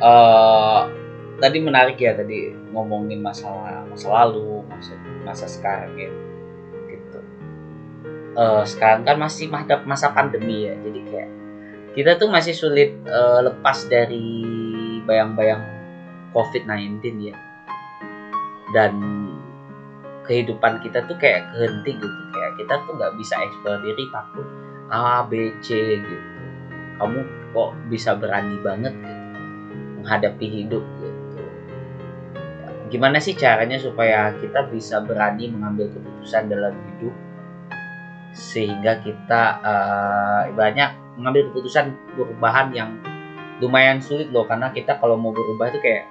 Uh, 0.03 0.91
tadi 1.39 1.63
menarik 1.63 1.95
ya 1.99 2.15
tadi 2.15 2.51
ngomongin 2.75 3.23
masalah 3.23 3.87
masa 3.87 4.07
lalu 4.11 4.63
masa 4.67 4.93
masa 5.23 5.45
sekarang 5.47 5.95
ya 5.95 6.11
gitu. 6.91 7.19
Uh, 8.35 8.63
sekarang 8.67 9.07
kan 9.07 9.15
masih 9.15 9.47
masa 9.47 9.79
masa 9.87 10.11
pandemi 10.11 10.67
ya 10.67 10.75
jadi 10.83 10.99
kayak 11.07 11.29
kita 11.95 12.11
tuh 12.19 12.27
masih 12.27 12.51
sulit 12.51 12.91
uh, 13.07 13.39
lepas 13.39 13.87
dari 13.87 14.43
bayang-bayang 15.05 15.63
COVID-19 16.33 16.99
ya. 17.31 17.35
Dan 18.73 18.93
kehidupan 20.25 20.81
kita 20.81 21.05
tuh 21.05 21.15
kayak 21.21 21.53
kehenti 21.53 21.95
gitu. 21.95 22.21
Kayak 22.33 22.53
kita 22.59 22.73
tuh 22.83 22.93
nggak 22.97 23.13
bisa 23.15 23.37
eksplor 23.39 23.79
diri 23.85 24.05
takut 24.11 24.47
A 24.89 25.23
B 25.25 25.53
C 25.63 26.01
gitu. 26.01 26.27
Kamu 26.97 27.19
kok 27.55 27.69
bisa 27.87 28.17
berani 28.17 28.57
banget 28.59 28.93
gitu 28.97 29.23
menghadapi 30.01 30.45
hidup 30.45 30.83
gitu. 31.01 31.41
Gimana 32.93 33.17
sih 33.17 33.33
caranya 33.33 33.81
supaya 33.81 34.37
kita 34.37 34.69
bisa 34.69 35.01
berani 35.01 35.49
mengambil 35.49 35.89
keputusan 35.89 36.45
dalam 36.45 36.77
hidup? 36.93 37.15
Sehingga 38.35 39.01
kita 39.01 39.41
uh, 39.63 40.41
ibaratnya 40.51 40.93
mengambil 41.17 41.49
keputusan 41.49 41.95
perubahan 42.13 42.69
yang 42.75 42.89
lumayan 43.63 44.03
sulit 44.03 44.29
loh 44.31 44.43
karena 44.43 44.71
kita 44.75 44.99
kalau 44.99 45.15
mau 45.15 45.31
berubah 45.31 45.71
itu 45.71 45.79
kayak 45.79 46.05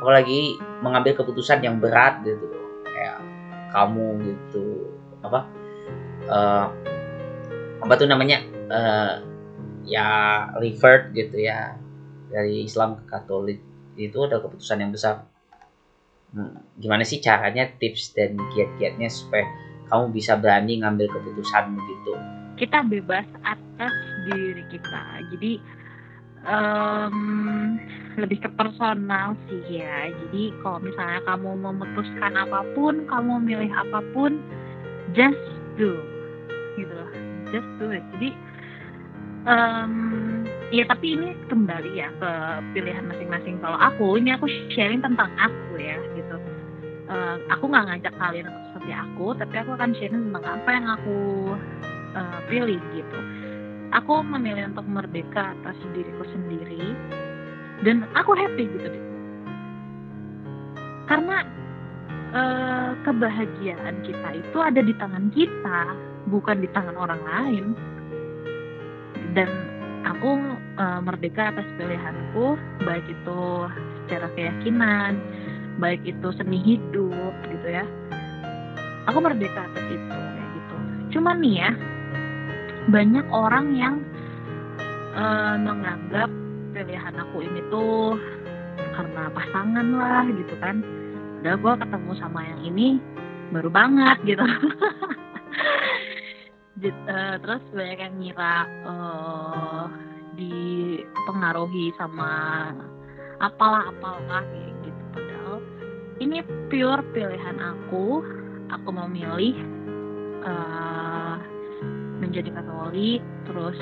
apalagi 0.00 0.56
mengambil 0.80 1.18
keputusan 1.18 1.60
yang 1.60 1.82
berat 1.82 2.22
gitu 2.22 2.46
kayak 2.86 3.18
kamu 3.74 4.06
gitu 4.22 4.88
apa 5.20 5.40
uh, 6.30 6.66
apa 7.80 7.92
tuh 7.98 8.08
namanya 8.08 8.40
uh, 8.70 9.14
ya 9.84 10.08
revert 10.56 11.12
gitu 11.12 11.42
ya 11.42 11.74
dari 12.30 12.64
Islam 12.64 13.02
ke 13.02 13.04
Katolik 13.10 13.58
itu 13.98 14.16
adalah 14.22 14.46
keputusan 14.46 14.80
yang 14.80 14.94
besar. 14.94 15.26
Hmm, 16.30 16.62
gimana 16.78 17.02
sih 17.02 17.18
caranya 17.18 17.66
tips 17.74 18.14
dan 18.14 18.38
kiat-kiatnya 18.54 19.10
supaya 19.10 19.50
kamu 19.90 20.14
bisa 20.14 20.38
berani 20.38 20.78
ngambil 20.78 21.10
keputusan 21.10 21.74
begitu 21.74 22.14
kita 22.60 22.84
bebas 22.84 23.24
atas 23.40 23.94
diri 24.28 24.60
kita. 24.68 25.24
Jadi 25.32 25.56
um, 26.46 27.16
lebih 28.20 28.44
ke 28.44 28.50
personal 28.56 29.36
sih 29.48 29.80
ya. 29.80 30.12
Jadi 30.12 30.52
kalau 30.60 30.78
misalnya 30.80 31.20
kamu 31.24 31.50
memutuskan 31.60 32.32
apa 32.36 32.64
pun 32.76 33.04
kamu 33.08 33.40
milih 33.44 33.70
apa 33.72 34.00
pun 34.12 34.40
just 35.16 35.40
do. 35.76 36.00
Gitu 36.76 36.92
loh 36.92 37.10
just 37.50 37.68
do 37.78 37.90
it. 37.90 38.02
Jadi 38.16 38.30
um, 39.44 39.94
ya 40.70 40.86
tapi 40.86 41.18
ini 41.18 41.34
kembali 41.50 41.90
ya 41.94 42.08
ke 42.16 42.30
pilihan 42.74 43.04
masing-masing. 43.06 43.58
Kalau 43.60 43.76
aku 43.76 44.16
ini 44.16 44.34
aku 44.34 44.46
sharing 44.72 45.02
tentang 45.02 45.30
aku 45.36 45.76
ya 45.76 45.98
gitu. 46.14 46.36
Uh, 47.10 47.42
aku 47.50 47.66
nggak 47.66 47.90
ngajak 47.90 48.14
kalian 48.22 48.46
untuk 48.46 48.64
seperti 48.70 48.92
aku 48.94 49.26
tapi 49.34 49.54
aku 49.58 49.70
akan 49.74 49.90
sharing 49.98 50.30
tentang 50.30 50.46
apa 50.46 50.68
yang 50.70 50.86
aku 50.94 51.18
uh, 52.14 52.38
pilih 52.46 52.78
gitu 52.94 53.18
aku 53.90 54.22
memilih 54.22 54.70
untuk 54.70 54.86
merdeka 54.86 55.54
atas 55.58 55.76
diriku 55.94 56.24
sendiri 56.30 56.94
dan 57.82 58.06
aku 58.14 58.36
happy 58.36 58.66
gitu 58.66 58.86
deh 58.86 59.10
karena 61.10 61.42
eh, 62.30 62.90
kebahagiaan 63.02 64.06
kita 64.06 64.28
itu 64.38 64.58
ada 64.62 64.78
di 64.78 64.94
tangan 64.94 65.26
kita, 65.34 65.80
bukan 66.30 66.62
di 66.62 66.68
tangan 66.70 66.94
orang 66.94 67.22
lain. 67.26 67.64
Dan 69.34 69.50
aku 70.06 70.38
eh, 70.78 71.00
merdeka 71.02 71.50
atas 71.50 71.66
pilihanku, 71.74 72.54
baik 72.86 73.06
itu 73.10 73.40
secara 74.06 74.30
keyakinan, 74.38 75.18
baik 75.82 76.02
itu 76.06 76.30
seni 76.38 76.62
hidup 76.62 77.34
gitu 77.50 77.68
ya. 77.68 77.82
Aku 79.10 79.18
merdeka 79.18 79.66
atas 79.66 79.86
itu 79.90 80.14
kayak 80.14 80.48
gitu. 80.54 80.76
Cuman 81.18 81.42
nih 81.42 81.54
ya, 81.66 81.70
banyak 82.88 83.26
orang 83.28 83.66
yang 83.76 83.96
eh, 85.12 85.56
menganggap 85.60 86.30
pilihan 86.72 87.14
aku 87.20 87.44
ini 87.44 87.60
tuh 87.68 88.16
karena 88.96 89.28
pasangan 89.34 89.86
lah 89.92 90.24
gitu 90.32 90.54
kan. 90.62 90.80
Udah 91.40 91.56
gue 91.56 91.74
ketemu 91.84 92.12
sama 92.20 92.40
yang 92.44 92.60
ini 92.64 92.88
baru 93.52 93.68
banget 93.68 94.16
gitu. 94.24 94.44
Eh, 96.80 97.36
terus 97.44 97.60
banyak 97.76 98.00
yang 98.00 98.14
ngira 98.16 98.64
eh, 98.88 99.84
dipengaruhi 100.40 101.92
sama 102.00 102.32
apalah 103.36 103.92
apalah 103.92 104.40
gitu. 104.80 105.00
Padahal 105.12 105.60
ini 106.24 106.40
pure 106.72 107.04
pilihan 107.12 107.60
aku. 107.60 108.24
Aku 108.72 108.88
memilih 108.96 109.60
eh, 110.40 111.09
menjadi 112.20 112.52
Katolik 112.52 113.24
terus 113.48 113.78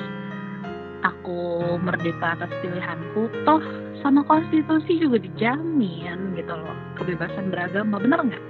aku 1.03 1.63
merdeka 1.79 2.35
atas 2.35 2.51
pilihanku 2.59 3.31
toh 3.47 3.61
sama 3.99 4.23
konstitusi 4.27 4.99
juga 4.99 5.19
dijamin 5.19 6.35
gitu 6.35 6.53
loh 6.55 6.75
kebebasan 6.99 7.51
beragama 7.51 7.99
bener 7.99 8.19
nggak? 8.23 8.43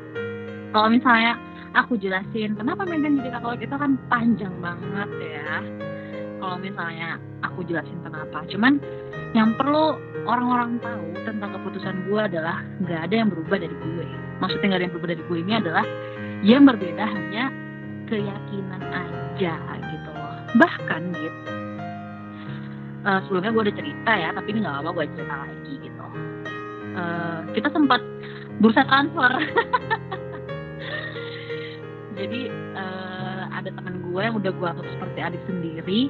Kalau 0.69 0.87
misalnya 0.93 1.33
aku 1.73 1.97
jelasin 1.97 2.53
kenapa 2.57 2.85
Megan 2.85 3.21
jadi 3.21 3.37
Katolik 3.37 3.65
itu 3.65 3.75
kan 3.75 3.97
panjang 4.09 4.53
banget 4.61 5.09
ya. 5.21 5.61
Kalau 6.39 6.57
misalnya 6.61 7.19
aku 7.43 7.65
jelasin 7.67 7.99
kenapa 8.05 8.45
cuman 8.47 8.79
yang 9.37 9.53
perlu 9.59 9.97
orang-orang 10.25 10.81
tahu 10.81 11.05
tentang 11.25 11.53
keputusan 11.57 12.09
gue 12.09 12.21
adalah 12.21 12.65
nggak 12.81 13.01
ada 13.09 13.15
yang 13.25 13.29
berubah 13.29 13.57
dari 13.61 13.75
gue. 13.75 14.07
Maksudnya 14.39 14.65
nggak 14.71 14.79
ada 14.79 14.85
yang 14.85 14.93
berubah 14.95 15.09
dari 15.13 15.23
gue 15.25 15.37
ini 15.37 15.53
adalah 15.57 15.85
yang 16.39 16.63
berbeda 16.63 17.03
hanya 17.03 17.43
keyakinan 18.09 18.81
aja 18.89 19.55
gitu 19.85 20.09
loh. 20.09 20.33
Bahkan 20.57 21.01
gitu 21.13 21.51
eh, 23.05 23.19
sebelumnya 23.25 23.51
gue 23.53 23.63
udah 23.69 23.75
cerita 23.77 24.11
ya 24.11 24.29
tapi 24.35 24.47
ini 24.51 24.59
nggak 24.65 24.75
apa-apa 24.81 24.91
gue 24.97 25.05
cerita 25.15 25.35
lagi 25.45 25.73
gitu. 25.79 26.05
Eh, 26.99 27.39
kita 27.55 27.67
sempat 27.71 28.01
bursa 28.59 28.83
transfer 28.83 29.31
jadi 32.19 32.41
eh, 32.75 33.41
ada 33.55 33.69
teman 33.71 34.03
gue 34.03 34.21
yang 34.21 34.35
udah 34.35 34.51
gue 34.51 34.67
anggap 34.67 34.87
seperti 34.89 35.19
adik 35.23 35.43
sendiri. 35.47 36.01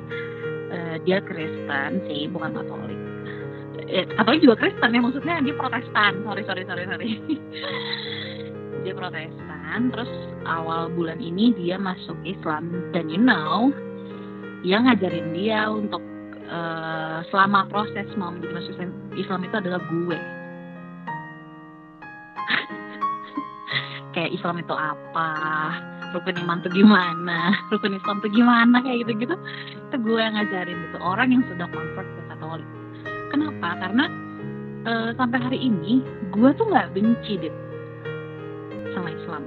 Eh, 0.70 0.96
dia 1.06 1.18
Kristen 1.26 2.02
sih 2.06 2.30
bukan 2.30 2.54
Katolik. 2.54 2.98
Katolik 3.90 4.46
juga 4.46 4.56
Kristen 4.62 4.94
ya 4.94 5.02
maksudnya 5.02 5.42
dia 5.42 5.54
Protestan. 5.58 6.22
Sorry 6.22 6.46
sorry 6.46 6.64
sorry 6.66 6.86
sorry 6.86 7.10
dia 8.84 8.94
Protestan 8.96 9.92
terus 9.92 10.10
awal 10.48 10.90
bulan 10.94 11.20
ini 11.22 11.54
dia 11.56 11.78
masuk 11.78 12.18
Islam. 12.26 12.92
Dan 12.96 13.10
you 13.12 13.22
know 13.22 13.72
yang 14.66 14.84
ngajarin 14.88 15.34
dia 15.36 15.70
untuk 15.70 16.02
eh, 16.50 17.20
selama 17.32 17.66
proses 17.70 18.08
mau 18.20 18.32
menjadi 18.34 18.54
masuk 18.56 18.74
Islam, 19.16 19.44
itu 19.46 19.56
adalah 19.56 19.82
gue. 19.84 20.20
Kayak 24.18 24.32
Islam 24.36 24.58
itu 24.60 24.76
apa? 24.76 25.30
Rukun 26.10 26.42
iman 26.42 26.58
tuh 26.66 26.74
gimana? 26.74 27.54
Rukun 27.72 27.94
Islam 27.96 28.18
tuh 28.20 28.32
gimana? 28.34 28.82
Kayak 28.82 28.98
gitu 29.06 29.14
gitu 29.28 29.36
itu 29.90 29.98
gue 30.06 30.22
yang 30.22 30.38
ngajarin 30.38 30.78
gitu. 30.90 30.98
Orang 31.02 31.34
yang 31.34 31.42
sudah 31.50 31.66
convert 31.70 32.06
ke 32.06 32.22
Katolik. 32.30 32.70
Kenapa? 33.30 33.70
Karena 33.78 34.06
eh, 34.86 35.10
sampai 35.14 35.40
hari 35.40 35.60
ini 35.62 36.02
gue 36.34 36.50
tuh 36.58 36.66
nggak 36.70 36.94
benci 36.98 37.38
deh 37.38 37.69
sama 38.94 39.10
Islam. 39.14 39.44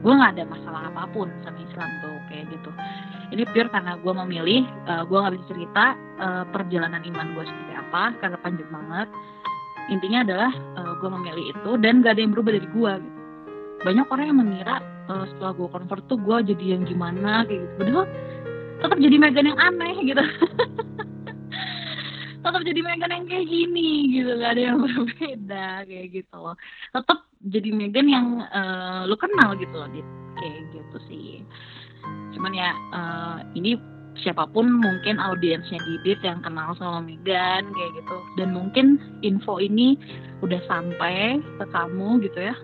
Gue 0.00 0.12
nggak 0.16 0.32
ada 0.36 0.44
masalah 0.48 0.82
apa 0.88 1.04
pun 1.12 1.28
sama 1.44 1.60
Islam 1.60 1.88
tuh 2.00 2.16
kayak 2.32 2.48
gitu. 2.48 2.70
Ini 3.30 3.42
pure 3.52 3.68
karena 3.68 4.00
gue 4.00 4.12
memilih 4.26 4.64
eh, 4.64 5.02
gue 5.04 5.18
nggak 5.18 5.34
bisa 5.36 5.46
cerita 5.52 5.84
eh, 6.18 6.44
perjalanan 6.48 7.02
iman 7.04 7.26
gue 7.36 7.44
seperti 7.44 7.72
apa 7.76 8.02
karena 8.20 8.36
panjang 8.40 8.70
banget. 8.72 9.08
Intinya 9.90 10.18
adalah 10.24 10.52
eh, 10.54 10.92
gue 10.98 11.10
memilih 11.10 11.44
itu 11.52 11.70
dan 11.82 12.00
gak 12.00 12.16
ada 12.16 12.20
yang 12.22 12.32
berubah 12.32 12.52
dari 12.56 12.68
gue 12.68 12.92
gitu. 13.02 13.18
Banyak 13.80 14.06
orang 14.12 14.26
yang 14.28 14.38
mengira 14.38 14.76
eh, 15.08 15.24
setelah 15.34 15.52
gue 15.56 15.68
convert 15.68 16.02
tuh 16.08 16.18
gue 16.20 16.36
jadi 16.54 16.64
yang 16.78 16.82
gimana 16.88 17.44
kayak 17.44 17.60
gitu. 17.60 17.74
Padahal 17.80 18.06
tetap 18.80 18.98
jadi 18.98 19.16
Megan 19.20 19.46
yang 19.52 19.60
aneh 19.60 19.94
gitu. 20.08 20.24
Tetap 22.40 22.64
jadi 22.64 22.80
Megan 22.80 23.12
yang 23.12 23.26
kayak 23.28 23.46
gini 23.52 24.16
gitu. 24.16 24.30
Gak 24.40 24.50
ada 24.56 24.62
yang 24.72 24.78
berbeda 24.84 25.84
kayak 25.84 26.06
gitu 26.08 26.36
loh. 26.40 26.56
Tetap 26.96 27.29
jadi 27.48 27.72
Megan 27.72 28.08
yang 28.08 28.26
eh, 28.44 29.00
lu 29.08 29.16
kenal 29.16 29.56
gitu 29.56 29.72
loh 29.72 29.88
Dit. 29.88 30.04
kayak 30.36 30.60
gitu 30.76 30.96
sih. 31.08 31.28
Cuman 32.36 32.52
ya 32.52 32.70
eh, 32.76 33.36
ini 33.56 33.80
siapa 34.20 34.44
pun 34.52 34.68
mungkin 34.68 35.16
audiensnya 35.16 35.80
Didit 35.80 36.20
yang 36.20 36.44
kenal 36.44 36.76
sama 36.76 37.00
Megan 37.00 37.72
kayak 37.72 37.92
gitu. 37.96 38.16
Dan 38.36 38.52
mungkin 38.52 39.00
info 39.24 39.56
ini 39.56 39.96
udah 40.44 40.60
sampai 40.68 41.40
ke 41.40 41.64
kamu 41.72 42.20
gitu 42.28 42.38
ya. 42.44 42.54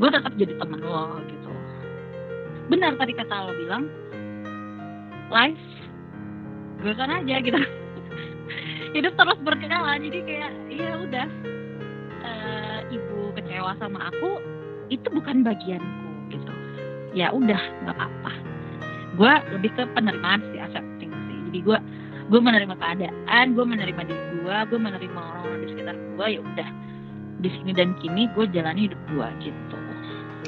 Gue 0.00 0.08
tetap 0.08 0.32
jadi 0.40 0.56
temen 0.56 0.80
lo 0.80 1.20
gitu. 1.28 1.52
Benar 2.72 2.96
tadi 2.96 3.12
kata 3.12 3.34
lo 3.50 3.52
bilang 3.60 3.84
life 5.28 5.60
gue 6.80 6.92
kan 6.96 7.12
aja 7.12 7.36
gitu. 7.44 7.60
Hidup 8.96 9.12
terus 9.20 9.40
berkala 9.44 10.00
jadi 10.00 10.20
kayak 10.24 10.52
ya 10.72 10.92
udah 11.00 11.53
ibu 12.94 13.34
kecewa 13.34 13.74
sama 13.82 14.08
aku 14.08 14.38
itu 14.88 15.06
bukan 15.10 15.42
bagianku 15.42 16.08
gitu 16.30 16.52
ya 17.14 17.30
udah 17.34 17.60
nggak 17.84 17.94
apa-apa 17.98 18.32
gue 19.14 19.32
lebih 19.58 19.70
ke 19.78 19.82
penerimaan 19.94 20.42
sih 20.50 20.58
accepting 20.58 21.10
sih 21.10 21.38
jadi 21.50 21.58
gue 21.62 21.78
gue 22.24 22.40
menerima 22.40 22.74
keadaan 22.78 23.44
gue 23.54 23.64
menerima 23.64 24.02
diri 24.06 24.24
gue 24.42 24.56
gue 24.70 24.78
menerima 24.80 25.18
orang-orang 25.18 25.58
di 25.62 25.68
sekitar 25.72 25.94
gue 25.94 26.26
ya 26.26 26.40
udah 26.40 26.68
di 27.44 27.48
sini 27.52 27.70
dan 27.76 27.92
kini 28.00 28.30
gue 28.32 28.44
jalani 28.50 28.90
hidup 28.90 29.00
gue 29.10 29.28
gitu 29.50 29.78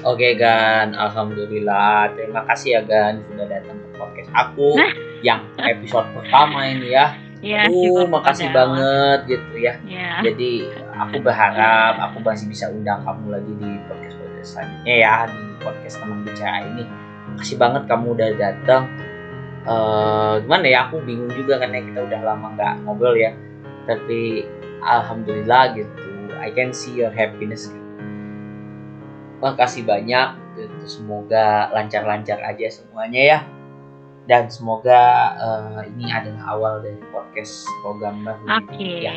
Oke 0.05 0.37
Gan, 0.37 0.93
alhamdulillah. 0.93 2.13
Terima 2.13 2.45
kasih 2.45 2.79
ya 2.79 2.83
Gan 2.85 3.25
sudah 3.33 3.49
datang 3.49 3.81
ke 3.81 3.89
podcast 3.97 4.29
aku 4.37 4.77
Nah. 4.77 4.93
yang 5.25 5.41
episode 5.57 6.05
pertama 6.13 6.69
ini 6.69 6.93
ya. 6.93 7.17
Ya 7.47 7.63
Uh, 7.71 7.71
syukur 7.71 8.07
makasih 8.11 8.49
banget 8.51 9.19
gitu 9.31 9.55
ya. 9.63 9.75
Ya 9.87 10.19
Jadi 10.27 10.67
aku 10.91 11.23
berharap 11.23 11.95
aku 12.11 12.19
masih 12.27 12.51
bisa 12.51 12.67
undang 12.67 13.07
kamu 13.07 13.39
lagi 13.39 13.53
di 13.55 13.71
podcast 13.87 14.17
podcast 14.19 14.49
selanjutnya 14.59 14.95
ya 14.99 15.15
di 15.31 15.43
podcast 15.63 15.97
teman 16.03 16.19
bicara 16.27 16.59
ini. 16.67 16.85
Makasih 17.31 17.57
banget 17.63 17.83
kamu 17.87 18.07
udah 18.19 18.31
datang. 18.35 18.83
Eh 19.67 20.35
gimana 20.43 20.67
ya 20.67 20.79
aku 20.91 21.03
bingung 21.07 21.31
juga 21.31 21.63
karena 21.63 21.83
kita 21.83 22.01
udah 22.03 22.21
lama 22.27 22.47
nggak 22.59 22.75
ngobrol 22.83 23.15
ya. 23.15 23.31
Tapi 23.87 24.43
alhamdulillah 24.83 25.79
gitu. 25.79 26.03
I 26.43 26.51
can 26.51 26.75
see 26.75 26.99
your 26.99 27.15
happiness. 27.15 27.71
Makasih 29.39 29.87
banyak. 29.87 30.43
Gitu. 30.57 30.83
Semoga 30.89 31.69
lancar-lancar 31.71 32.41
aja 32.41 32.67
semuanya 32.73 33.23
ya. 33.23 33.39
Dan 34.27 34.51
semoga 34.51 35.03
eh, 35.39 35.81
ini 35.95 36.11
adalah 36.11 36.59
awal 36.59 36.75
dari 36.83 36.99
podcast 37.15 37.63
program 37.87 38.27
baru. 38.27 38.43
oke 38.43 38.91
Ya, 39.07 39.15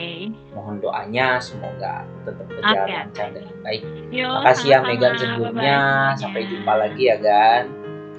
mohon 0.54 0.78
doanya 0.78 1.42
semoga 1.42 2.06
tetap 2.30 2.46
berjalan 2.46 2.86
Oke. 2.86 2.94
lancar 2.94 3.28
dengan 3.34 3.58
baik. 3.66 3.84
Yo, 4.14 4.30
Makasih 4.30 4.70
ya. 4.70 4.80
Megan 4.86 5.14
sebelumnya. 5.18 5.80
Sampai 6.14 6.46
jumpa 6.46 6.74
lagi 6.78 7.04
ya 7.10 7.18
kan. 7.18 7.62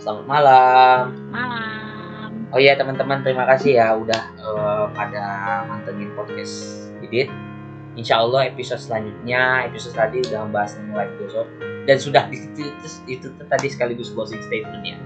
Selamat 0.02 0.24
malam. 0.26 1.02
malam 1.30 1.80
Oh 2.50 2.58
iya 2.58 2.74
teman-teman 2.74 3.22
terima 3.22 3.46
kasih 3.46 3.78
ya 3.78 3.94
udah 3.94 4.22
eh, 4.42 4.84
pada 4.90 5.24
mantengin 5.70 6.10
podcast 6.18 6.90
Didit. 6.98 7.30
Insya 7.94 8.18
Allah 8.22 8.50
episode 8.50 8.82
selanjutnya 8.82 9.70
episode 9.70 9.94
tadi 9.94 10.18
udah 10.26 10.46
membahas 10.46 10.74
tentang 10.74 10.94
life 10.98 11.14
on 11.34 11.46
dan 11.86 11.96
sudah 11.98 12.26
itu, 12.34 12.70
itu, 12.70 12.86
itu 13.06 13.26
tuh 13.34 13.46
tadi 13.46 13.70
sekaligus 13.70 14.10
closing 14.10 14.42
statement 14.42 14.82
ya. 14.82 14.98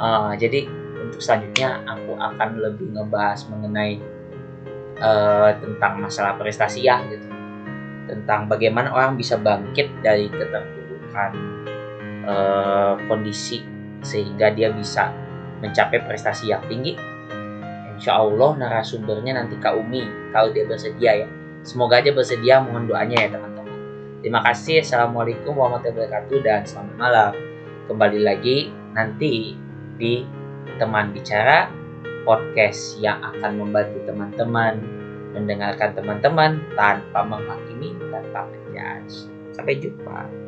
Eh, 0.00 0.32
jadi 0.40 0.60
untuk 1.08 1.20
selanjutnya 1.24 1.82
aku 1.88 2.12
akan 2.20 2.48
lebih 2.60 2.92
ngebahas 2.92 3.40
mengenai 3.48 3.96
eh, 5.00 5.50
tentang 5.58 6.04
masalah 6.04 6.36
prestasi 6.36 6.84
ya 6.84 7.00
gitu 7.08 7.28
tentang 8.08 8.48
bagaimana 8.48 8.88
orang 8.92 9.20
bisa 9.20 9.36
bangkit 9.36 9.88
dari 10.00 10.28
keterpurukan 10.32 11.30
eh, 12.24 12.94
kondisi 13.08 13.64
sehingga 14.00 14.52
dia 14.52 14.72
bisa 14.72 15.10
mencapai 15.58 15.98
prestasi 16.06 16.54
yang 16.54 16.62
tinggi. 16.70 16.94
Insya 17.98 18.14
Allah 18.14 18.54
narasumbernya 18.54 19.34
nanti 19.42 19.58
Kak 19.58 19.74
Umi 19.74 20.06
kalau 20.30 20.54
dia 20.54 20.64
bersedia 20.64 21.26
ya. 21.26 21.28
Semoga 21.66 21.98
aja 21.98 22.14
bersedia 22.14 22.62
mohon 22.62 22.86
doanya 22.86 23.26
ya 23.26 23.28
teman-teman. 23.34 23.74
Terima 24.22 24.40
kasih. 24.46 24.86
Assalamualaikum 24.86 25.50
warahmatullahi 25.58 26.06
wabarakatuh 26.06 26.38
dan 26.46 26.62
selamat 26.62 26.94
malam. 26.94 27.32
Kembali 27.90 28.20
lagi 28.22 28.70
nanti 28.94 29.58
di 29.98 30.37
teman 30.76 31.16
bicara 31.16 31.72
podcast 32.28 33.00
yang 33.00 33.16
akan 33.24 33.56
membantu 33.56 34.04
teman-teman 34.04 34.84
mendengarkan 35.32 35.96
teman-teman 35.96 36.60
tanpa 36.76 37.20
menghakimi 37.24 37.96
tanpa 38.12 38.48
menjudge. 38.48 39.28
Sampai 39.56 39.74
jumpa. 39.80 40.47